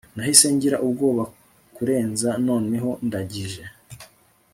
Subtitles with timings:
[0.15, 1.23] nahise ngira ubwoba
[1.75, 3.63] kurenza noneho ndangije